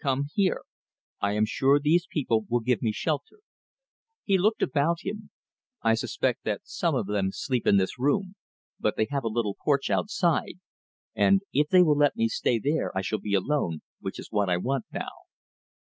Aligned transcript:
"Come 0.00 0.26
here. 0.34 0.62
I 1.20 1.32
am 1.32 1.44
sure 1.44 1.80
these 1.80 2.06
people 2.08 2.46
will 2.48 2.60
give 2.60 2.80
me 2.80 2.92
shelter." 2.92 3.40
He 4.22 4.38
looked 4.38 4.62
about 4.62 4.98
him. 5.02 5.30
"I 5.82 5.94
suspect 5.94 6.44
that 6.44 6.60
some 6.62 6.94
of 6.94 7.06
them 7.08 7.32
sleep 7.32 7.66
in 7.66 7.76
this 7.76 7.98
room; 7.98 8.36
but 8.78 8.96
they 8.96 9.08
have 9.10 9.24
a 9.24 9.34
little 9.34 9.56
porch 9.64 9.90
outside, 9.90 10.60
and 11.16 11.42
if 11.52 11.66
they 11.70 11.82
will 11.82 11.96
let 11.98 12.14
me 12.14 12.28
stay 12.28 12.60
there 12.60 12.96
I 12.96 13.00
shall 13.02 13.18
be 13.18 13.34
alone, 13.34 13.80
which 13.98 14.20
is 14.20 14.30
what 14.30 14.48
I 14.48 14.58
want 14.58 14.84
now." 14.92 15.10